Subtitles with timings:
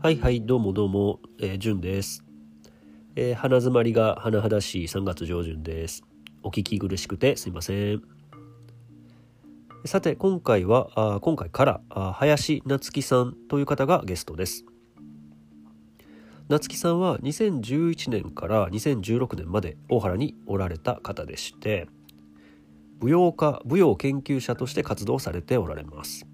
[0.00, 2.22] はいはいどうもどうも、えー、じゅんです、
[3.16, 6.04] えー鼻詰まりが甚だしい3月上旬です。
[6.44, 8.02] お聞き苦しくてすいません。
[9.86, 14.64] さて今回はあ今回からあ林夏樹さんという方がゲストです。
[16.48, 21.88] 夏樹さんは2011年から2016年まで大原におられた方でして
[23.00, 26.26] 舞踊家舞踊研究者として活動されておられます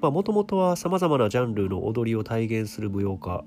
[0.00, 3.44] もともとはさまざまなジャンルの踊りを体現する舞踊家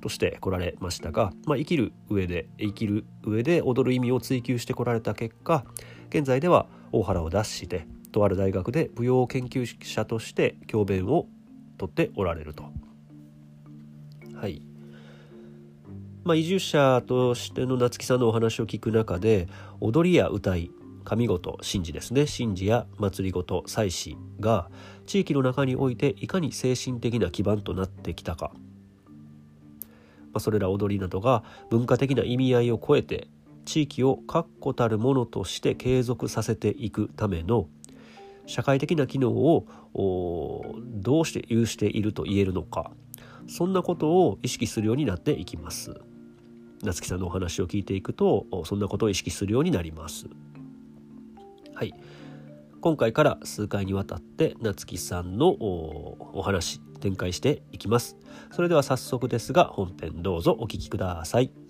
[0.00, 5.64] として来られましたが、まあ、生きる上で生きる上で踊る意味を追求してこられた結果
[6.08, 11.26] 現在では大原を脱してとある大学で舞踊研究者として教鞭を
[11.76, 12.64] 取っておられると。
[14.34, 14.67] はい
[16.24, 19.48] まあ、移住者としての夏木さんのお話を聞く中で
[19.80, 20.70] 踊りや歌い
[21.04, 22.26] 神事神事ですね。
[22.26, 24.68] 神事や祭りごと祭祀が
[25.06, 33.28] 地域の中においていかに精神的な基盤となってきたか、まあ、それら踊りなどが文化的な意味合いを超えて
[33.64, 37.68] 地域を確固たるものとして継続させていくための
[38.44, 42.90] 社会的な機能をどうして有していると言えるのか。
[43.46, 45.98] そんなことを意識するようになっていきます。
[46.82, 50.26] 夏木さんのお話を聞いていくとそんなことを意識するようになります。
[51.74, 51.94] はい。
[52.80, 58.16] 今回から数回にわたって夏木さんのおお話展開していきます。
[58.52, 61.67] それでは早速ですが本編どうぞお聞きください。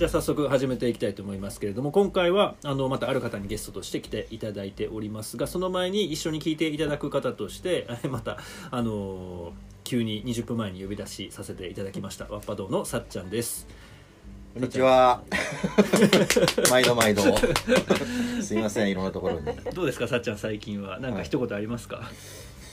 [0.00, 8.38] じゃあ早速始めていきたいと思いますけれども今回はあのまたある方にゲストとして来ていただいておりますがその前に一緒に聞いていただく方としてえ また
[8.70, 9.52] あの
[9.84, 13.66] 急に20分前に呼び出しさせていただきましたわっぱ堂のさっちゃんです
[14.54, 15.22] こんにちは。
[16.70, 17.22] 毎度毎度。
[18.42, 19.46] すいません、いろんなところに。
[19.74, 22.10] どうですかさっちゃん最近は何か一言ありますか、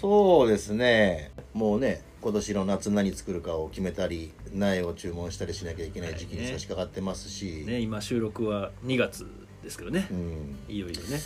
[0.02, 1.32] そうですね。
[1.54, 7.64] もうね、今年の夏何作るかを決めたり、苗を注文したりしなきゃいけない時期に差し掛かってますし。
[7.66, 9.28] ね今収録は2月
[9.64, 10.58] ですけどねう、ん。
[10.68, 11.20] いよいよね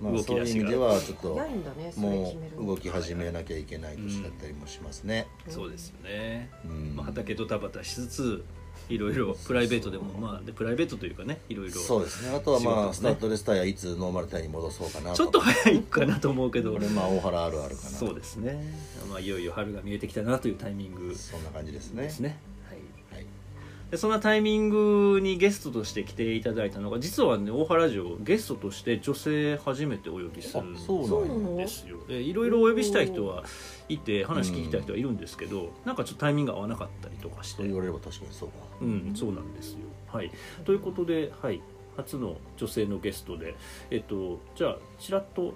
[0.00, 1.34] まあ、そういう意味では、ちょっと。
[1.36, 5.26] 早いんだねそれも決めるのう動き始めなきゃいけない年だったりもしますね。
[5.48, 6.96] そうですよね、うん。
[6.96, 8.44] まあ、畑ドタバタしつつ
[8.90, 12.36] いろいろプライベートでもまあでプライベートというかねいろいろそうですね。
[12.36, 17.88] あとはまあ、ねスタッドレスタイヤいつノーマルタイに戻そうかなちょっと早いかなと思うけどこれまあ大原あるあるかな。
[17.90, 18.62] そうですね、
[19.08, 22.02] まあ、いよいよ春が見えてきたなというタイミングそんな感じですね。
[22.02, 22.38] ですね。
[23.90, 30.74] でそんなタイミングにゲストとして来ていただいたのが実はね大原城ゲストとして女性初めてお呼びするん
[31.56, 31.98] ですよ。
[32.06, 33.44] でいろいろお呼びしたい人は
[33.88, 37.64] いて話聞きたい人はいるんですけど、なんかちょっとタイミングが合わなかったりとかして。
[37.64, 38.54] 言われれば確かにそうか。
[38.80, 39.78] うんそうなんですよ。
[40.06, 40.30] はい。
[40.64, 41.60] ということではい。
[41.96, 43.56] 初の女性のゲストで
[43.90, 45.54] えっとじゃあちらっと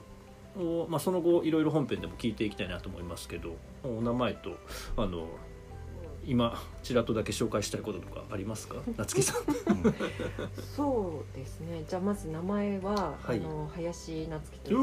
[0.56, 4.56] おまあ、その後いろいろ本編でも聞いていきたいなと思いますけどお名前と
[4.96, 5.26] あの
[6.26, 8.76] 今ちらっとだけ紹介したいこととかありますか？
[8.96, 9.42] 夏木さん。
[10.76, 11.84] そうですね。
[11.88, 13.38] じゃあまず名前は、はい。
[13.38, 14.76] あの林夏樹と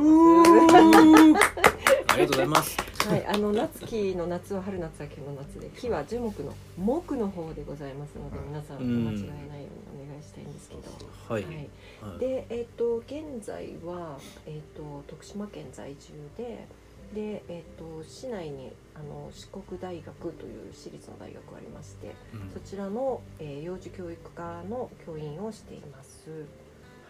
[2.07, 2.77] ありがとうございます。
[2.99, 3.25] すはい。
[3.25, 9.05] あの夏樹の夏は春夏秋の夏で木は樹木の木の方でございますので皆さんうん。
[9.05, 10.81] 間違えないようにお願いしたいんですけど、
[11.27, 11.55] はい、はい。
[11.55, 12.19] はい。
[12.19, 16.67] でえっ、と現在はえっ、と徳島県在住で
[17.13, 26.29] でえっ、と市内にあの四国大学という私立の大学がありましてうんそちらの、えー幼児教育科の教員をしています。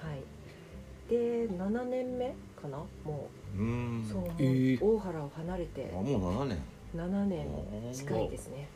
[0.02, 0.24] はい。
[1.10, 2.78] で7年目かな？
[3.04, 4.06] もうう、ん。
[4.12, 6.58] そう、えー大原を離れてあ、もう7年。
[6.96, 7.48] 7年
[7.94, 8.68] 近いですね。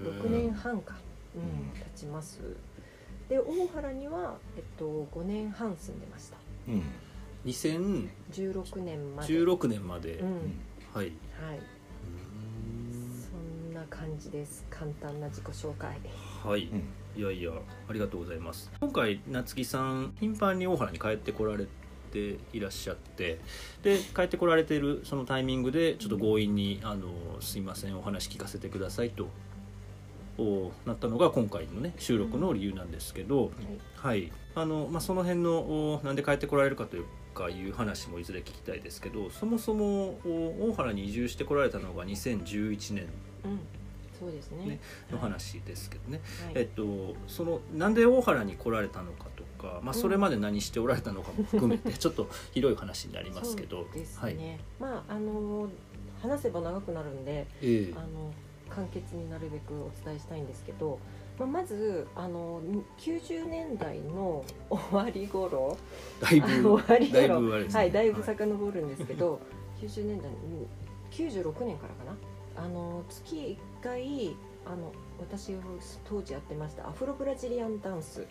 [0.00, 0.94] 6年半か、
[1.34, 2.40] うんうん経ちます。
[3.28, 6.36] で大原にはえっと5年半住んでました。
[6.68, 6.82] うん。
[7.46, 9.28] 2016 16年まで。
[9.68, 10.28] 年まで、うん。
[10.92, 11.12] はいはい。
[13.30, 14.64] そんな感じです。
[14.68, 15.98] 簡単な自己紹介。
[16.44, 16.82] はい、うん
[17.16, 17.50] いやいや
[17.88, 21.66] ありがとうございます今回夏木さん頻繁に大原に帰ってこられ
[22.12, 23.40] ていらっしゃって
[23.82, 27.08] で帰ってこられてるそのタイミングでちょっと強引に「あの
[27.40, 29.28] すいませんお話聞かせてくださいと」
[30.38, 34.20] おなったのが今回のね収録の理由なんですけど、はい。
[34.20, 37.04] はいあのまあ、その辺のおなんで帰ってこられるかという
[37.36, 43.04] かいう話もいずれ聞きたいですけどそもそもお大原に移住してこられたのが2011年
[43.44, 43.60] うん。
[44.18, 44.64] そうですね。
[44.64, 44.80] ね
[45.12, 46.52] の話ですけどね、はい。
[46.54, 55.68] えっと、そのなんで大原に来られたのかとか、まあ、それまで何しておられたのかも含めて ちょっと広い話になりますけどですはいね、まああの
[56.22, 58.32] 話せば長くなるんでええあの
[58.70, 60.98] 簡潔になるべくお伝えしたいんですけど、
[61.38, 62.60] まあ、まずあの
[62.98, 65.76] 90年代の終わり頃。
[66.20, 67.68] だいぶ 終わりだい頃ね。
[67.72, 69.40] はいだいぶ遡るんですけど、
[69.80, 70.66] 90年代に
[71.10, 72.16] 96年からかな。
[72.56, 75.58] あの月1回あの私が
[76.08, 78.26] 当時やってましたアフロブラジリアンダンス、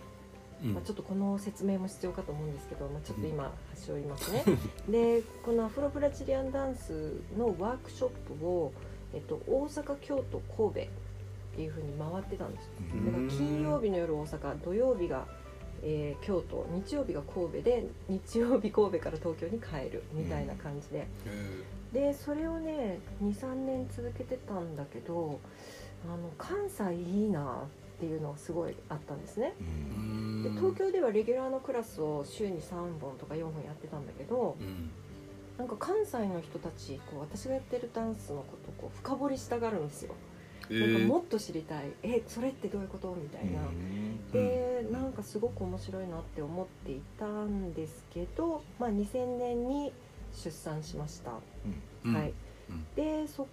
[0.63, 0.73] うん。
[0.73, 4.43] まあ、ちょっとこの説明も必要かと思うんですけど、まあ、ちょっと今端折りますね。
[4.89, 8.09] でこのアフロブラジリアンダンスのワークショッ
[8.39, 8.73] プを、
[9.13, 10.91] えっと、大阪京都神戸
[11.55, 13.05] っていうふうに回ってたんですうん。
[13.05, 15.25] だから金曜日の夜大阪土曜日が、
[15.81, 21.07] えー京都日曜日が神戸で日曜日神戸から東京に帰るみたいな感じで、
[21.93, 25.39] でそれをね23年続けてたんだけど
[26.03, 27.63] あの関西いいな
[27.95, 29.53] っていうのがすごいあったんですね。
[29.59, 30.43] うん。
[30.43, 34.91] で東京ではレギュラーのクラスを週に3本とか4本やってたんだけどうん。
[35.57, 40.13] なんか関西の人たちこう私がやってるダンスのことをこう深掘りしたがるんですよ。
[40.69, 41.91] えなんかーもっと知りたい。
[42.03, 43.15] えそれってどういうこと？
[43.15, 43.61] みたいな。
[44.33, 49.93] でなんかすごく面白いなって思っていたんですけど、まあ、2000年に
[50.33, 51.31] 出産しました、
[52.03, 52.13] うん。
[52.13, 52.33] はい。
[52.69, 52.85] うん。
[52.95, 53.47] でそ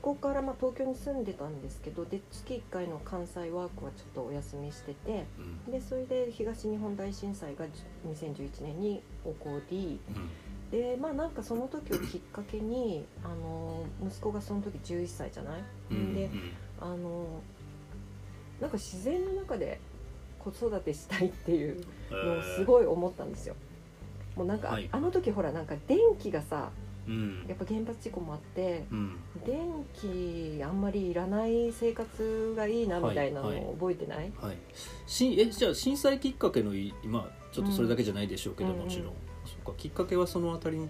[0.00, 5.26] こからまあ東京に住んでたんですけどで月1回の関西ワークはちょっとお休みしてて
[5.66, 5.72] うん。
[5.72, 7.64] でそれで東日本大震災が
[8.06, 10.30] 2011年に起こりうん
[10.70, 16.30] でまあなんかその時をきっかけにあの息子がその時11歳じゃない、うんで
[16.80, 17.40] あの
[18.60, 19.80] なんか自然の中で
[20.38, 21.80] 子育てしたいっていう
[22.10, 23.54] のをすい、ごい思ったんですよ。
[24.36, 24.88] もうなんか、はい。
[24.90, 26.70] あの時ほらなんか電気がさ
[27.06, 27.44] うん。
[27.48, 29.16] やっぱ原発事故もあってうん。
[29.44, 29.58] 電
[29.94, 33.64] 気あんまりいらない生活がいいなみたいなのはいはい。
[33.66, 34.56] を覚えてない、はい、
[35.06, 39.27] しえじゃあ震災きっかけのいまあちょっとそれだけじゃないでしょうけど、うんもちろん、うんそっ
[39.68, 40.88] かきっかけはそのあたりに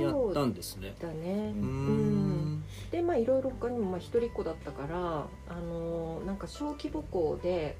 [0.00, 0.94] やったんですね。
[1.00, 2.56] だね、うーん。
[2.56, 2.64] ん。
[2.90, 7.76] でまあいろいろ他にもまあ一人っ子だったからあのーなんか小規模校で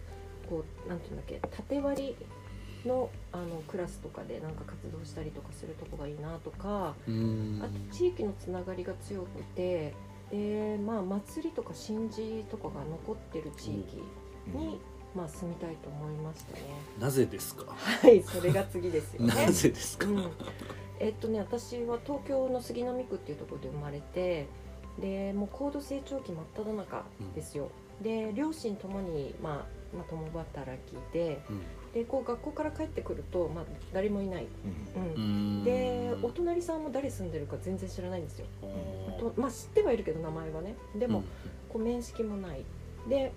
[0.49, 2.27] こうなんていうんだっけ縦割り
[2.89, 9.95] のあのクラスとかでなんか活動したりとかするとこがいいなとかあと地域のつながりが強くて
[10.31, 14.03] でまあ祭りとか神事とかが残ってる地域
[14.47, 14.81] に、
[15.15, 16.63] まあ住みたいと思いましたね。
[17.01, 17.73] なぜですか？
[17.73, 19.35] はいそれが次ですよね。
[19.47, 20.31] なぜですか、うん、
[20.99, 24.47] えっとね私は東京の杉並区っていうところで生まれて
[24.99, 27.71] でもう高度成長期真っ只中ですよ、
[28.01, 31.63] で両親ともに、まあ、まあ共働きでうん。
[31.95, 34.49] でこう学校から帰ってくると、まあ、誰もいない、
[35.17, 35.63] うん。
[35.63, 38.47] でお隣さんも誰住んでるか全然知らないんですよ。
[39.21, 40.75] とまあ知ってはいるけど名前はね。
[40.97, 41.25] でも、うん。
[41.69, 42.65] こう面識もない。
[43.09, 43.33] で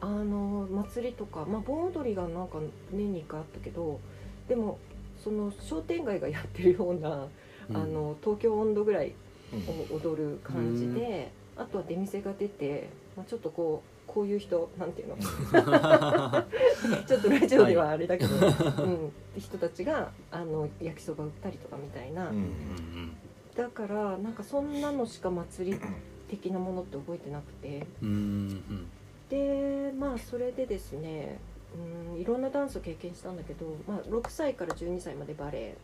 [0.00, 2.58] あの祭りとか、まあ、盆踊りがなんか
[2.92, 4.00] 年に1回あったけど
[4.48, 4.78] でも
[5.22, 7.26] その商店街がやってるような、
[7.68, 7.76] うん。
[7.76, 9.12] あの東京温度ぐらい
[9.52, 9.58] うん。
[9.96, 15.16] を踊る感じで、あとは出店が出て、まあ、ちょっとこうこういう人なんていうの？
[17.06, 23.16] ちょっとラジオではあれだけど、うん、人たちがあの焼きそば売ったりとかみたいな、うんうん
[23.56, 25.78] だからなんかそんなのしか祭り
[26.28, 27.86] 的なものって覚えてなくて。
[28.00, 28.86] うんうん
[29.30, 31.38] でまあそれでですね
[32.12, 35.76] うんいろんなダンスを経験したんだけど、まあ、6歳から12歳までバレエ。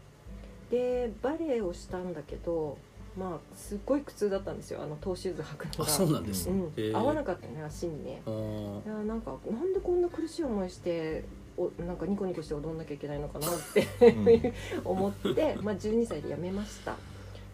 [0.71, 2.77] でバレエをしたんだけど
[3.17, 5.85] まあすっごい苦痛だったんですよあのトーシューズ履くのが。
[5.85, 6.97] あそうなんですね、うん。
[6.97, 8.21] 合わなかったね足にね。
[8.27, 8.85] あー。
[8.85, 11.25] いやなんかなんでこんな苦しい思いして
[11.57, 13.87] おなんかニコニコして踊んなきゃいけないのかなって
[14.85, 16.97] 思って、まあ、12歳で辞めました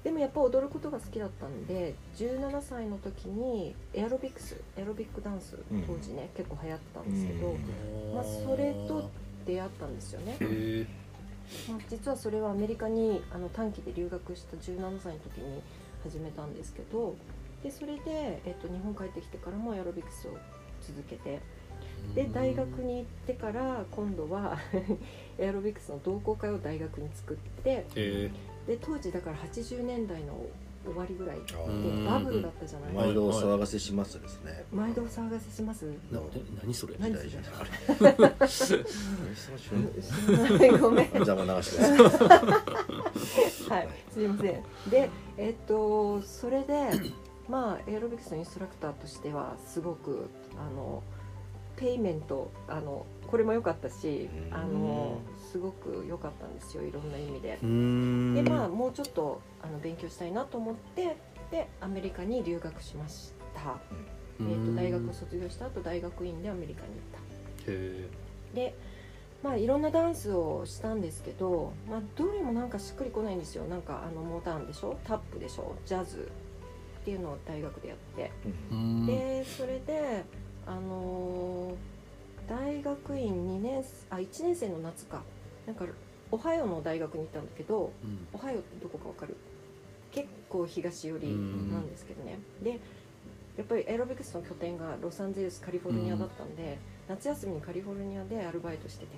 [0.04, 5.82] でもやっぱ踊ることが好きだったんで17歳の時にエアロビクスエアロビックダンスうん。
[5.82, 8.14] 当時ね、結構流行ってたんですけど、うん。
[8.14, 9.10] まあ、それと
[9.46, 10.36] 出会ったんですよね。
[11.68, 15.62] まあ、実はそれはアメリカにあの短期で留学した17歳の時に
[16.02, 17.14] 始めたんですけど
[17.62, 20.32] でそれで、えっと、日本帰ってきてからもエアロビクスを
[20.80, 21.40] 続けて
[22.14, 24.58] で大学に行ってから今度は
[25.38, 28.30] エアロビクスの同好会を大学に作ってへ
[28.66, 30.46] で当時だから80年代の
[30.84, 34.64] 終わりぐらいでうんバブルだったじゃない、毎度お騒がせしますですね。
[34.72, 35.86] 毎度お騒がせします。
[35.86, 36.94] えなえ何それ？
[36.98, 37.50] 何時代じゃない
[38.10, 38.14] あ
[40.58, 40.70] れ？
[40.78, 41.10] ごめん。
[41.14, 42.28] 邪魔流してください
[43.70, 44.62] はい、すみません。
[44.90, 46.90] で、えっとそれで
[47.48, 51.02] まあエアロビクスのインストラクターとしてはすごくあの
[51.76, 55.18] ペイメントあのこれも良かったし、うんあの
[55.50, 56.82] すごく良かったんですよ。
[56.82, 57.58] いろんな意味で。
[58.42, 61.16] でまあもうちょっとあの勉強したいなと思って
[61.50, 63.78] でアメリカに留学しました。
[64.40, 67.00] えっと大学を卒業した後大学院でアメリカに行っ
[67.66, 67.72] た。
[67.72, 68.08] へ
[68.54, 68.74] で
[69.42, 74.98] まあいろんなダンスをしたんですけど、まあ、どれもなんかしっくりこないんですよなんかあのモダンでしょ？
[75.04, 75.74] タップでしょ？
[75.84, 76.30] ジャズ
[77.00, 78.30] っていうのを大学でやって、
[78.70, 80.24] うんでそれで
[80.66, 81.74] あのー
[82.48, 85.22] 大学院2年あ1年生の夏か。
[85.66, 85.86] なんか
[86.32, 88.26] オハイオの大学に行ったんだけどうん。
[88.32, 89.36] オハイオってどこかわかる？
[90.10, 92.80] 結構東寄りなんですけどね、で
[93.56, 96.78] やっぱりエアロビクスの拠点がロサンゼルスカリフォルニアだったんで、
[97.08, 99.12] 夏休みにカリフォルニアでアルバイトしてて。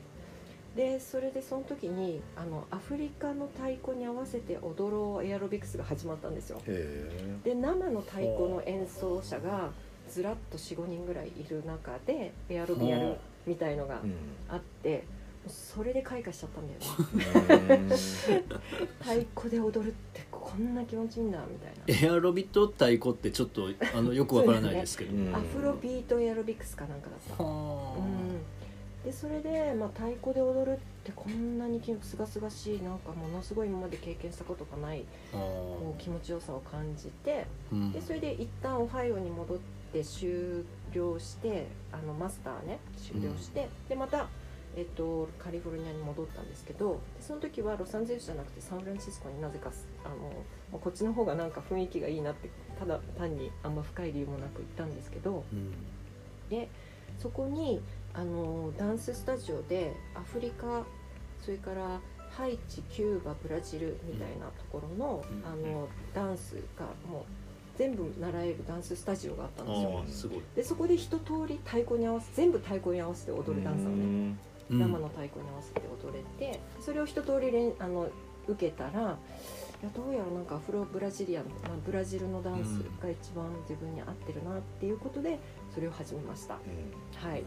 [0.77, 6.61] でそれでその時にあのアフリカの太鼓に合わせて踊ろうエアロビクスが始まったんですよ。
[6.67, 9.71] へで生の太鼓の演奏者が
[10.09, 14.09] ずらっと45人ぐらいいる中でエアロビやるみたいのがえ
[14.49, 15.05] あって
[15.47, 16.81] それで開花しちゃったんだよ
[17.69, 17.77] ね。
[17.77, 17.89] うん。
[19.01, 22.09] 太鼓で踊るってこんな気持ちいいんだみたいな。
[22.09, 25.35] エアロビット太鼓ってちょっとあのよくわからないですけど、うん。
[25.35, 28.24] アフロビートエアロビクスかなんかだった、はうん、
[29.05, 37.93] でそれで、まあ、太鼓で踊るってこんなにすがすがしいなんかものすごい今まで経験したことがないあこう気持ちよさを感じてうん。
[37.93, 39.59] でそれで一旦オハイオに戻っ
[39.93, 44.29] て終了してあのマスターね終了して、でまた、
[44.77, 49.71] えっと、カリフォルニアに戻ったんですけどでその時はロサンゼルスじゃなくてサンフランシスコになぜか
[50.05, 50.15] あの
[50.73, 55.73] まあこっちの方がなんか雰囲気がいいなってただ単にあんま深い理由もなく行ったんですけどうん。
[56.49, 56.69] で
[57.19, 57.83] そこに
[58.15, 60.85] あのダンススタジオでアフリカ
[61.41, 65.47] それからハイチキューバブラジルみたいなところの,、うん。
[65.47, 67.23] あのダンスがもう
[67.77, 70.31] 全部習えるダンススタジオがあったんですよ。
[70.55, 74.37] でそこで一通り太鼓に合わせ全部太鼓に合わせて踊るダンスをね
[74.71, 74.79] うん。
[74.81, 78.09] 生の太鼓に合わせて踊れてそれを一通り練あの
[78.47, 79.17] 受けたらい
[79.85, 85.39] やどうやらなんかアフロブラジリアン、まあ、ブラジルのダンスが一番自分に合ってるなっていうことで
[85.75, 86.55] それを始めました。
[86.55, 86.61] は
[87.37, 87.45] い。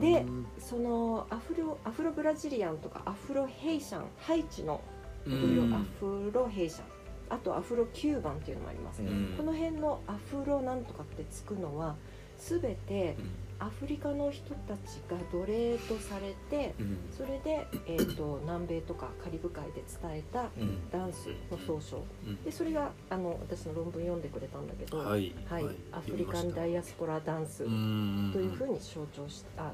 [0.00, 0.46] でうん。
[0.58, 4.80] そのアフロアフロブラジリアンとかアフロヘイシャンハイチの
[5.26, 6.84] う踊りをんアフロヘイシャン。
[7.30, 9.34] あとアフロキューバンっていうのもあります、うん。
[9.36, 11.96] この辺のアフロなんとかってつくのは
[12.38, 13.16] 全て
[13.64, 16.98] アフリカの人たちが奴隷とされてうん。
[17.10, 20.90] それで、えー、と南米とかカリブ海で伝えたうん。
[20.90, 22.04] ダンスの総称。
[22.26, 22.44] うん。
[22.44, 25.34] でそれがあの私の論文読んでくれたんだけど、はい。
[25.48, 25.64] はい。
[25.92, 27.70] アフリカンダイアスポラダンスとと
[28.40, 29.72] いうふうに象徴しあ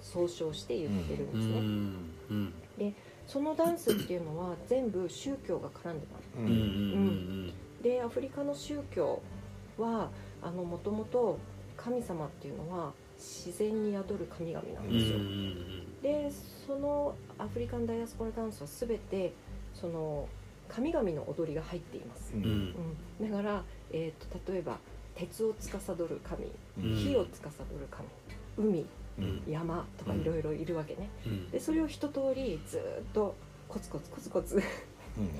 [0.00, 1.58] 総称して言ってるんですね、
[2.30, 2.54] うん。
[3.26, 6.28] そのダンスっていうのは全部宗教が絡んでます。
[6.38, 6.46] うん。
[6.46, 9.20] うんうんでアフリカの宗教
[9.76, 10.08] は
[10.42, 11.38] もともと
[11.76, 16.02] 神様っていうのは自然に宿る神々なんうんですよ、うん。
[16.02, 16.30] で
[16.66, 19.32] そのアフリカンダイアスポラダンスは全て
[19.74, 20.28] その
[20.68, 22.44] 神々の踊りが入っています、ううん。
[22.44, 22.74] ん
[23.20, 24.78] うん、だから、えー、と例えば
[25.14, 26.46] 鉄を司る神
[26.78, 26.96] うん。
[26.96, 28.08] 火を司る神
[28.68, 28.86] 海
[29.18, 29.42] うん。
[29.48, 31.08] 山とかいろいろいるわけね。
[31.24, 31.50] うん。
[31.50, 33.34] でそれを一通りずーっと
[33.68, 34.62] コツコツコツコツうん。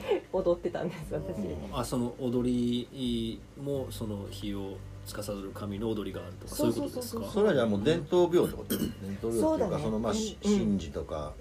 [0.33, 1.35] 踊ってたんです私。
[1.73, 7.21] あその踊りもその火を司る神の踊りがあるとかそそうういうことですか？
[7.21, 8.77] そうそうそれはじゃあもう伝統病ってこと。
[8.77, 9.73] 伝統病っていうそうだね。
[9.73, 11.33] かそのまあ神事とか。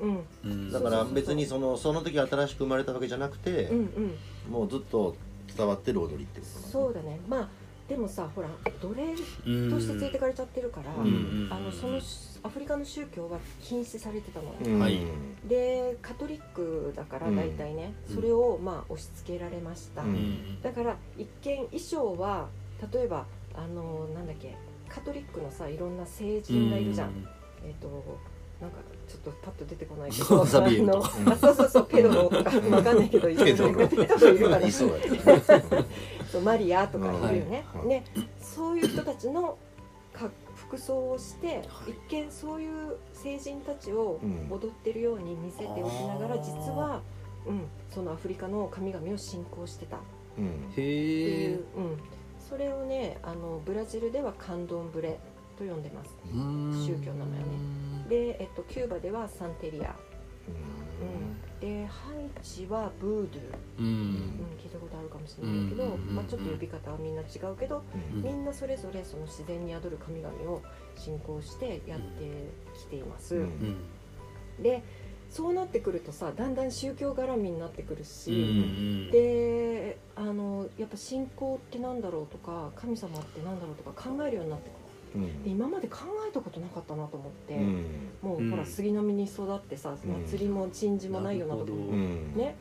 [0.71, 4.51] だから別にそのその時新しく生まれたわけじゃなくてうんうん。
[4.51, 5.15] もうずっと
[5.55, 7.19] 伝わってる踊りってことそうだね。
[7.27, 7.49] まあ
[7.87, 8.47] でもさほら
[8.81, 9.13] 奴隷
[9.45, 11.49] うんとして連れてかれちゃってるから、うん。
[11.51, 11.99] あのその
[12.45, 14.79] アフリカの宗教は禁止されてたの、うん。
[14.79, 14.99] はい。
[15.47, 17.35] でカトリックだからうん。
[17.35, 18.15] 大体ね、うん。
[18.15, 20.61] それをまあ押し付けられました、ううんん。
[20.61, 22.47] だから一見衣装は
[22.93, 24.55] 例えばあのなんだっけ
[24.89, 27.27] カトリックのさいろんな聖人がいるじゃん、
[27.63, 27.87] えっ、と
[28.63, 30.25] なんかちょっとパッと出てこないけど。
[30.25, 32.57] あのあそうそうそうペドロとか。
[32.69, 33.83] わかんないけどいろいろペドロ。
[33.83, 34.59] いるか
[36.31, 37.87] そうマリアとかいるよね、はい。
[37.87, 38.05] ね
[38.39, 39.57] そういう人たちの
[40.13, 41.91] か服装をして、はい。
[41.91, 44.47] 一見そういう聖人たちをうん。
[44.49, 47.01] 踊ってるように見せておきながら、あー実は、
[47.45, 49.97] うん、そのアフリカの神々を信仰してた。
[49.97, 49.99] っ
[50.37, 50.71] うん。
[50.73, 50.89] てへえ
[51.49, 51.97] いう、うん、
[52.53, 55.17] それをねあのブラジルではカンドンブレ
[55.57, 56.15] と呼んでます。
[56.85, 57.45] 宗教の名前ね。
[58.07, 59.95] で、えっと、キューバではサンテリア、
[61.01, 63.41] うん、でハイチはブードゥ
[63.79, 63.85] うん。
[63.85, 63.91] うん、
[64.61, 66.15] 聞いたことあるかもしれないけど、うん。
[66.15, 67.81] まあ、ちょっと呼び方はみんな違うけど、
[68.13, 68.21] うん。
[68.21, 70.61] みんなそれぞれその自然に宿る神々を
[70.95, 73.41] 信仰してやってきています、
[74.61, 74.83] で
[75.33, 79.09] そうなってくるとさだんだん宗教絡みになってくるうし、ん。
[79.09, 85.23] であのやっぱ信仰ってなんだろうとか神様ってなんだろうとか考えるようになってくる。
[85.23, 85.43] うん。
[85.43, 87.85] で今まで考えたことなかったなと思って、うん。
[88.21, 88.51] もう、うん。
[88.51, 90.27] ほら杉並に育ってさうん。
[90.27, 91.93] 祭りも神事もないようなとこなるほど。
[91.93, 92.55] うんね。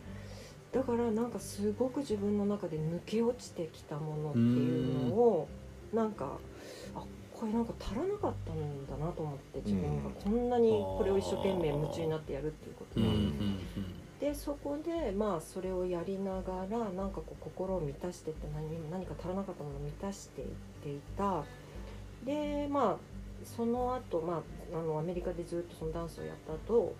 [0.72, 5.48] だからなんかすごく自分の中で抜け落ちてきたものっていうのを
[5.92, 6.38] なんかあ
[7.42, 13.00] これなんか足らなかったんだなと思って自分がこんなにこれを一生懸命夢中になってやるっていうこと。
[13.00, 13.58] が、うんうん
[14.20, 20.48] でそこでまあそれをやりながらなんかこう心を満たしてって何何か足らなかったものを満たしていっ
[20.84, 21.42] ていた。
[22.24, 22.96] でまあ
[23.44, 24.34] その後、ま
[24.72, 26.94] ああのアメリカでずっとそのダンスをやった後、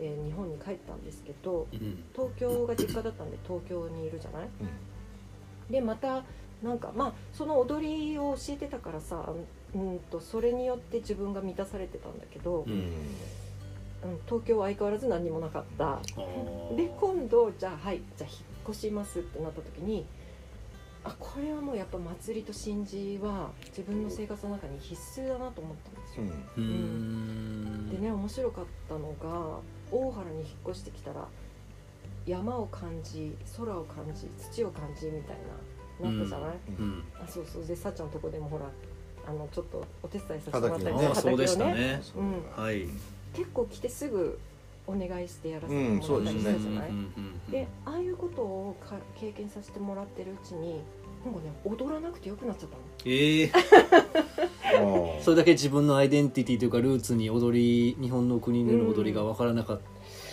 [0.00, 2.02] えー日本に帰ったんですけどうん。
[2.14, 4.48] 東京が実家だったんで東京にいるじゃない？
[5.70, 6.22] でまた
[6.62, 9.28] なんかまあその踊りを教えてたからさ
[9.76, 12.78] うんとそれによって自分が満たされてたんだけど、ううん。
[12.78, 12.82] ん
[14.04, 15.98] うん、東京は相変わらず何にもなかった。
[16.76, 18.40] で今度じゃあはいじゃあ引っ
[18.70, 20.04] 越しますってなった時に
[21.02, 26.24] あこれはもうやっぱ祭りと神事は自分の生活の中に必須だなと思ったんですよ、
[26.56, 27.90] うーん。
[27.90, 31.26] でね面白かったのが大原に引っ越してきたら
[32.26, 35.36] 山を感じ空を感じ土を感じみたい
[36.00, 37.04] ななったじゃない、うん。
[37.22, 37.66] あそうそう。
[37.66, 38.66] でさっちゃんのとこでもほら
[39.26, 42.00] あのちょっとお手伝いさせてもらったりそうでしたね。
[42.16, 42.86] うん、はい。
[43.34, 44.38] 結構来てすぐ
[44.86, 46.90] お願いしてやらせてうんもらったりしたじゃない、
[47.50, 50.80] でああいうことをか経験させてもらってるうちに
[51.24, 52.82] なんかね踊らなくてよくなっちゃったの。
[53.04, 53.52] ええ。
[53.52, 59.80] あ ーそれだけ自分のアイデンティティというかルーツに踊り日本の国での踊りが分からなかっ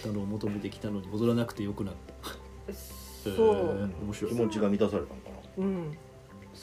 [0.03, 2.73] たのを求めてきたのに踊らなくてよくなった。
[2.73, 4.03] そう、へー。
[4.03, 5.65] 面白い気持ちが満たされたのかな。
[5.65, 5.97] うん。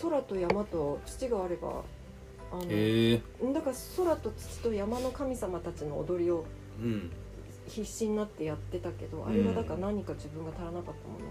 [0.00, 1.82] 空と山と土があれば
[2.52, 6.44] あのへえだから空と土と山の神様たちの踊りを
[6.80, 7.10] うん。
[7.68, 9.28] 必死になってやってたけど、ん。
[9.28, 11.28] あれはだから何か自分が足らなかったものを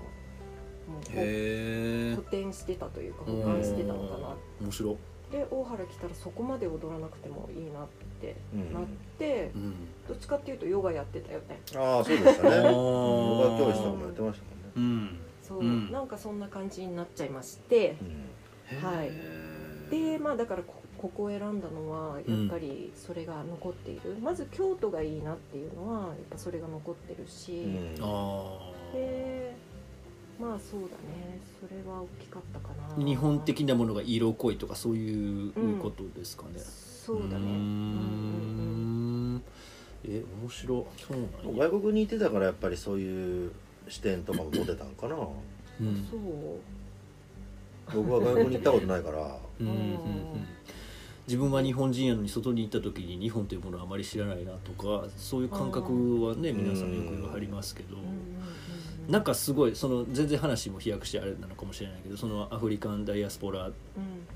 [0.95, 4.35] もうへえ補填してたというか保管してたのかな。
[4.61, 4.91] 面白。
[4.91, 4.97] い
[5.31, 7.87] で大原来たらそこまで踊らなくてもいいなっ
[8.21, 8.73] てうん。
[8.73, 8.83] なっ
[9.17, 9.73] て、うん。
[10.07, 11.59] どっちかっていうとヨガやってたよね。
[11.75, 12.55] ああそうでしたね。
[12.55, 12.69] ヨガ
[13.59, 14.71] 教室とかもやってましたもんね。
[14.75, 15.19] うん。
[15.43, 15.91] そう、うん。
[15.91, 17.97] なんかそんな感じになっちゃいまして。
[18.81, 20.13] はいへー。
[20.13, 27.63] でまあだからこここを選んだのはやっぱりそれが残っている、まず京都がいいなっていうのはやっぱそれが残ってるし、
[28.93, 29.55] で
[30.37, 31.39] まあそうだね。
[31.61, 33.01] それは大きかったかな。
[33.01, 37.29] あ日本的なものが色濃いとかそういうことですかね、そうだね。
[37.35, 37.49] うんうん。
[37.49, 39.43] うんん
[40.03, 40.83] え面白い。
[41.01, 41.67] そうなんや。
[41.69, 43.51] 外国にいてたからやっぱりそういう
[43.87, 45.15] 視点とかも持てたんかな。
[45.15, 46.07] うん。
[46.11, 46.19] そう。
[47.93, 49.37] 僕は外国に行ったことないから。
[49.61, 49.67] うん。
[49.67, 49.73] うん。
[49.73, 50.47] うん
[51.29, 56.57] 自分は日本人やのに外に行った時に日本というものはあまり知らないなとかそういう感覚はねん。
[56.57, 57.97] 皆さんよくありますけど
[59.07, 63.73] なんかすごいその全然話も飛躍してあれなのかもしれないけどそのアフリカンダイアスポラうん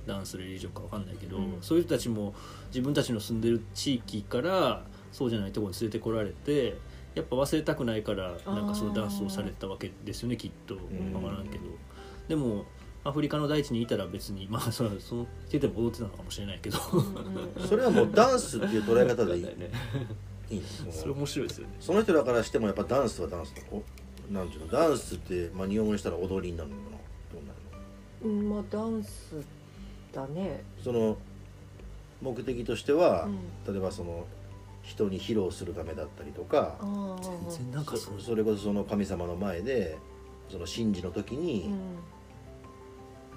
[0.06, 1.58] ダンスレリジョンかわかんないけど、うん。
[1.62, 2.36] そういう人たちも
[2.68, 6.78] 自分たちの住んでる地域からそうじゃないところに連れてこられて
[7.16, 10.76] やっぱ忘れたくないからなんかそのダンスをされてたわけですよねきっと。
[10.76, 10.78] ん。
[11.12, 11.64] 分からんけど、
[12.28, 12.66] でも
[13.06, 16.78] アフリカの大地にいたら別にまあそのその手でも踊ってたのかもしれないけど。
[17.68, 19.44] それはもうダンスっていう捉え方でいい。
[19.44, 19.52] ね
[20.50, 21.76] いいのそれ面白いですよね。
[21.80, 23.82] その人らからしてもやっぱダンスはダンスだお
[24.32, 26.98] なんていうのダンスって、まあ、日本語にしたら踊りになるのかな。
[27.34, 28.40] どうなるの？
[28.40, 29.36] うんまあダンス
[30.14, 30.64] だね。
[30.82, 31.18] その
[32.22, 33.74] 目的としては、うん。
[33.74, 34.26] 例えばその
[34.82, 39.98] 人に披露するためだったりとかああ全然なんかそそれこそその神様の前で
[40.50, 41.80] その神事の時に、うん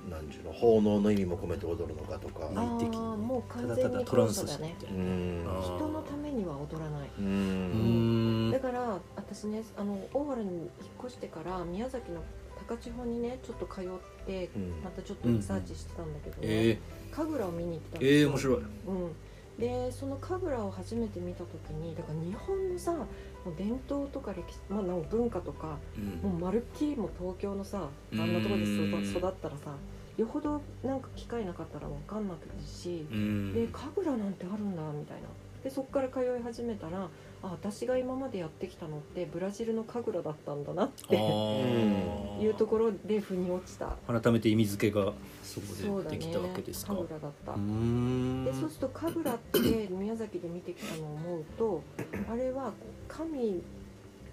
[0.08, 2.48] なんていうの奉納の意味も込めて踊るのかとか。
[2.48, 4.92] あ内的にーもう完ただ全にただトランスしてみたいう。
[4.94, 5.44] ん。
[5.44, 8.52] なあー人のためには踊らない。
[8.52, 10.68] だから私ねあの大原に引っ
[11.04, 12.22] 越してから宮崎の
[12.68, 13.84] 高千穂にねちょっと通っ
[14.26, 14.80] てうん。
[14.84, 16.40] またちょっとリサーチしてたんだけど、ね。
[16.42, 16.78] え
[17.10, 18.20] 神楽を見に行ったんー、ですよ。
[18.20, 18.56] えー、面白い。
[18.56, 19.12] うん、
[19.58, 26.30] でその神楽を初めて見た時にだから日本のさもう伝統とか歴史、まあ、なんか文化とかうん。
[26.30, 29.70] もうまるっきりもう東京のさあんなところで育育ったらさ
[30.16, 33.52] よほどなんか機会なかったら分かんなくてし、うん。
[33.52, 35.29] で神楽なんてあるんだみたいな。
[35.62, 37.09] でそこから通い始めたら
[37.42, 41.16] あ私が今までやってきたのってブラジルの神楽だったんだなって
[42.40, 43.96] いうところで腑に落ちた。
[44.07, 46.94] 改めて意味付けがそこでできたわけですか。
[46.94, 51.83] 神楽だった、でそうすると神楽って宮崎で見てきたのを思うと
[52.31, 52.72] あれは
[53.09, 53.62] 神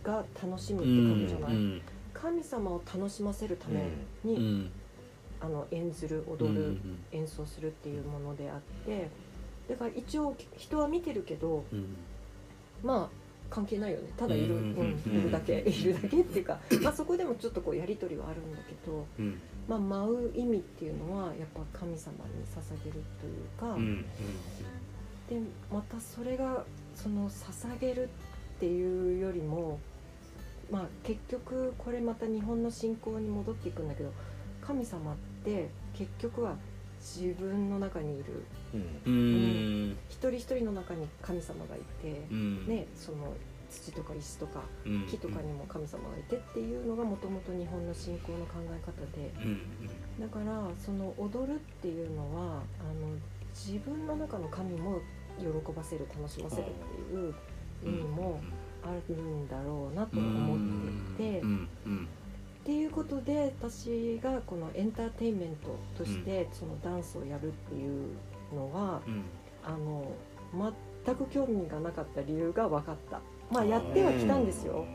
[0.03, 1.81] が楽しむってうん書くじゃない、うん
[2.13, 3.81] 神様を楽しませるため
[4.23, 4.71] うに、ん
[5.43, 9.09] あの演ずる踊る、うん演奏するっていうものであって
[9.69, 11.95] だから一応人は見てるけどうん
[12.83, 14.09] まあ関係ないよね。
[14.17, 19.39] ただいる、ううんいるだけいるだけっていうか、まあ、そこでもちょっとこうやり取りはあるんだけど、うん。
[19.67, 24.05] まあ、舞う意味っていうのはやっぱ神様に捧げるというか、うん
[25.29, 25.39] で
[25.71, 28.09] またそれがその捧げる
[28.57, 29.79] っていうよりも
[30.69, 34.11] まあ結局これまた日本の信仰に戻っていくんだけど
[34.61, 35.32] 神様って
[35.93, 36.55] 結局は
[37.03, 38.45] 自分の中にいる。
[38.73, 39.13] うん。
[39.13, 39.15] う
[39.91, 39.97] ん。
[40.09, 42.67] 一人一人の中に神様がいて、うん。
[42.67, 43.33] ね、その
[43.69, 45.07] 土とか石とかうん。
[45.07, 49.33] 木とかにも神様がいてっていうのがもともと日本の信仰の考え方で。
[49.43, 49.61] うん。
[50.19, 53.17] だからその踊るっていうのはあの
[53.53, 54.99] 自分の中の神も
[55.37, 57.35] 喜ばせる楽しませるっていう
[57.83, 58.39] 意味も
[58.81, 61.43] あるんだろうなと思っていて。
[62.63, 68.07] っていうことで私がこのエンターテインメントとしてそのダンスをやるっていう
[68.55, 69.23] のは、うん。
[69.65, 70.05] あの
[71.05, 73.21] 全く興味がなかった理由が分かった。
[73.49, 74.85] まあやってはきたんですよ。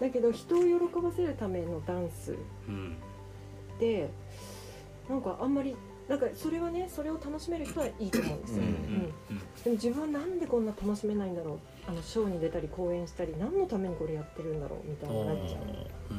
[0.00, 2.36] だけど人を喜ばせるためのダンス。
[2.68, 2.96] うん。
[3.78, 4.08] で
[5.08, 5.76] なんかあんまり
[6.08, 8.68] なんかそれはねそれを楽しめる人はいいと思うんですよ、うん。
[8.68, 8.74] うん。
[9.62, 11.58] でも自分はなんでこんな楽しめないんだろう。
[11.86, 16.14] あのショーに出たり公演したり何のためにこれやってるんだろうみたいになっちゃう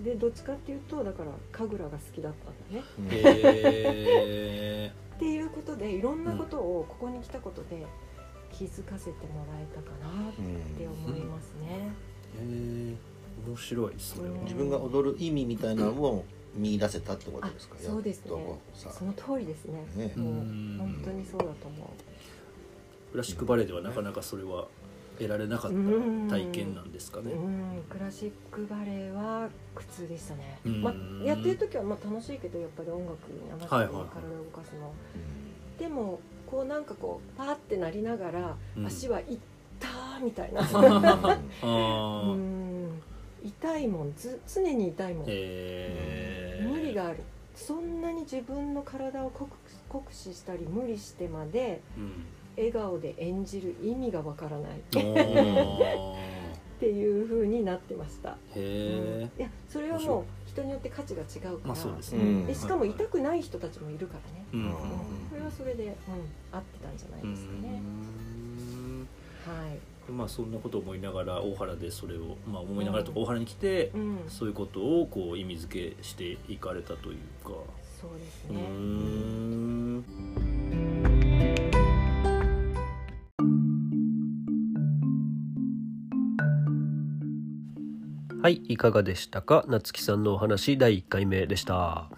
[0.00, 2.84] でどっちかっていうとだから神楽が好きだったんだね。
[2.98, 7.84] うんへっていうことでいろんなことをここに来たことで
[8.52, 11.90] 気づかせてもらえたかなって思いますね。
[12.38, 12.94] え
[13.46, 14.34] 面白いそれは。
[14.34, 14.44] うん。
[14.44, 17.76] 自分が踊る意味みたいなのを見出せたってことあですか？
[17.78, 18.30] そうですね。
[18.74, 19.86] その通りですね。
[19.96, 20.12] ね。
[20.16, 21.94] もううん本当にそうだと思
[23.12, 24.68] クラシックバレエではなかなかそれは
[25.16, 25.76] 得られなかった
[26.30, 27.24] 体験なんですかう。
[27.24, 30.82] ねうん、クラシックバレエは苦痛でしたねうん。
[30.82, 34.92] まあやってる時はまあ楽しいけどやっぱり音楽に合わせて体を動かすの。
[35.78, 39.38] でもこうなんかこうパーってなりながらうん足はいっ
[39.80, 40.62] たーみたいな。
[43.44, 45.26] 痛いもんず常に痛いもん。
[45.28, 47.18] へー無理がある
[47.54, 49.50] そんなに自分の体を酷
[49.88, 54.80] 酷使したり無理してまでうん笑顔で演じる意味がわからない。
[56.76, 62.18] っていう風になってました、へえいやそれはもう人によって価値が違うから、まあそうですね。
[62.18, 62.46] うん。
[62.46, 64.60] でしかも痛くない人たちもいるからね、うん。
[64.60, 64.76] うん。
[65.30, 65.92] それはそれで、うん、
[66.52, 69.08] 合ってたんじゃなういですかね、ん。
[69.46, 69.72] は
[70.08, 77.52] い、まあそんなことを思いながら大原でそれをまあ思いながらとか大原に来てうん、そういうことをこう意味付けしていかれたというか。
[77.98, 80.04] そうですうーね、
[88.46, 89.64] はいいかがでしたか？
[89.66, 92.08] 夏木さんのお話第1回目でした。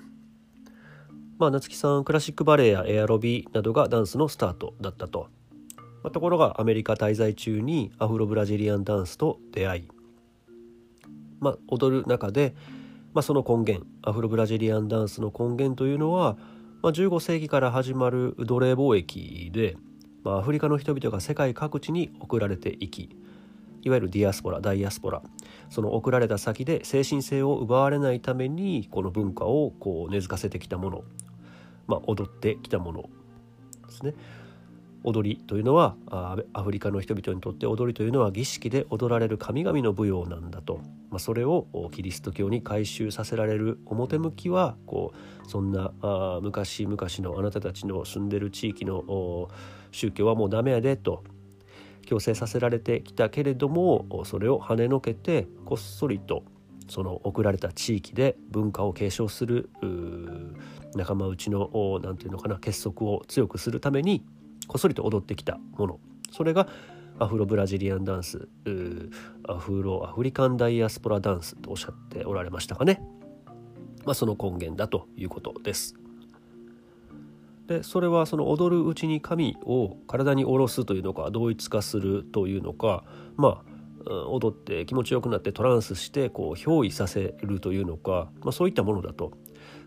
[1.39, 5.29] まあ夏木さんクラシックバレエやエアロビなどがダンスのスタートだったと、
[6.03, 9.89] まあところがアメリカ滞在中にアフロブラジリアンダンスと出会い。
[11.41, 12.55] まあ踊る中で、
[13.15, 16.37] まあ、その根源アフロブラジリアンダンスの根源というのは、
[16.83, 19.79] まあ、15世紀から始まる奴隷貿易で、
[20.25, 23.17] まあ、アフリカの人々が世界各地に送られていき
[23.83, 25.23] いわゆるディアスポラダイアスポラ。
[25.71, 31.05] その送られた先で精神性を奪われないためにこの文化をこう根付かせてきたもの、
[31.87, 33.11] まあ、踊ってきたもの
[33.87, 34.15] ですね。
[35.05, 35.97] 踊りというのは
[36.53, 49.49] アフリカの人々にとって踊りというのは儀式で踊られる神々の舞踊なんだと、まあ、それをキリスト教に改宗させられる表向きはこうそんなあ昔々のあなたたちの住んでる地域の
[49.93, 51.23] 宗教はもうダメやでと。
[52.09, 56.43] 強制させられてきたけれどもそれを跳ねのけてこっそりと
[56.89, 59.69] その送られた地域で文化を継承する
[60.95, 64.25] 仲間内のおなんていうのかな結束を強くするために
[64.69, 66.01] こっそりと踊ってきたもの
[66.33, 66.67] それが
[67.19, 68.49] アフロブラジリアンダンス
[69.47, 73.03] アフロアフリカンダイアスポラダンスとおっしゃっておられましたかね、
[74.07, 76.08] まあ、その根源だということです。
[77.69, 83.05] でそれはその踊るうちに神を体に下ろすというのか同一化するというのか
[83.37, 83.79] まあ
[84.29, 89.33] 踊って気持ちよくなってトランスしてこう憑依させるというのか、まあ、そういったものだと。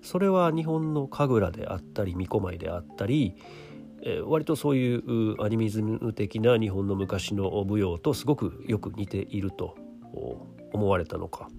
[0.03, 3.35] それは日本の神楽であったり巫女舞であったり、
[4.03, 9.75] えー割とそういうアニミズム的な日本の昔の舞踊とすごくよく似ていると
[10.73, 11.49] 思われたのか。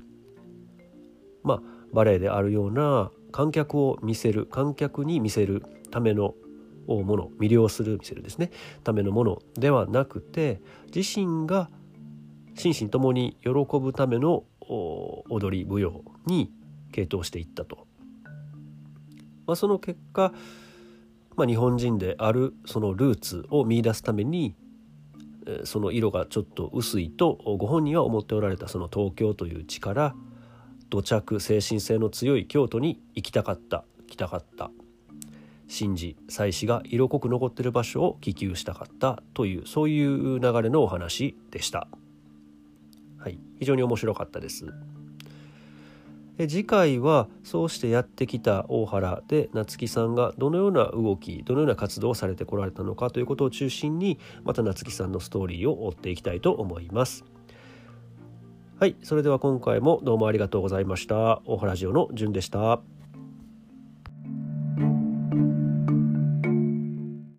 [1.42, 6.35] まあバレエであるような観客を見せる観客に見せるための
[6.88, 8.50] もの魅了する見せるですね。
[8.83, 10.61] ためのものではなくて
[10.92, 11.70] 自身が
[12.57, 16.50] 心身ともに喜ぶための踊り舞踊に
[16.92, 17.87] 傾倒していったと、
[19.46, 20.33] まあ、その結果、
[21.37, 24.55] まあ、日本人であるそのルーツを見出すために
[25.64, 30.14] その色がちょっと薄いとご本人は思っておられたその東京という地から
[30.90, 34.70] 土着精神性の強い京都に行きたかった来たかった。
[35.68, 41.88] 神事祭祀が色濃く残っている場所を希求したかったというそういう流れのお話でした。
[43.18, 44.66] はい、非常に面白かったです。
[46.37, 57.25] で次回はそうしてやってきた大原で夏木さんがどのような動きどのような活動をされてこられたのかということを中心にまた夏木さんのストーリーを追っていきたいと思います。
[58.81, 62.81] はいそれでは今回もどうもありがとうございました大原ジオのじゅんでした